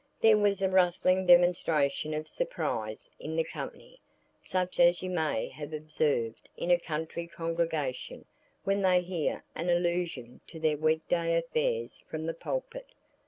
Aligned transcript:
There 0.19 0.35
was 0.39 0.63
a 0.63 0.67
rustling 0.69 1.27
demonstration 1.27 2.15
of 2.15 2.27
surprise 2.27 3.11
in 3.19 3.35
the 3.35 3.43
company, 3.43 4.01
such 4.39 4.79
as 4.79 5.03
you 5.03 5.11
may 5.11 5.49
have 5.49 5.73
observed 5.73 6.49
in 6.57 6.71
a 6.71 6.79
country 6.79 7.27
congregation 7.27 8.25
when 8.63 8.81
they 8.81 9.01
hear 9.01 9.43
an 9.53 9.69
allusion 9.69 10.41
to 10.47 10.59
their 10.59 10.77
week 10.77 11.07
day 11.07 11.37
affairs 11.37 11.99
from 12.09 12.25
the 12.25 12.33
pulpit. 12.33 12.95